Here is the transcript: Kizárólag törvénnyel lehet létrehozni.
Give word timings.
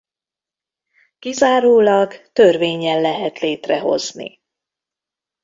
Kizárólag 1.19 2.29
törvénnyel 2.33 3.01
lehet 3.01 3.39
létrehozni. 3.39 4.41